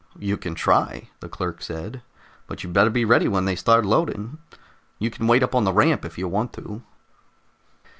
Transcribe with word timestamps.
"You 0.17 0.35
can 0.35 0.55
try," 0.55 1.11
the 1.19 1.29
clerk 1.29 1.61
said, 1.61 2.01
"but 2.47 2.63
you'd 2.63 2.73
better 2.73 2.89
be 2.89 3.05
ready 3.05 3.27
when 3.27 3.45
they 3.45 3.55
start 3.55 3.85
loading. 3.85 4.39
You 4.97 5.11
can 5.11 5.27
wait 5.27 5.43
up 5.43 5.53
on 5.53 5.63
the 5.63 5.71
ramp 5.73 6.03
if 6.03 6.17
you 6.17 6.27
want 6.27 6.53
to." 6.53 6.81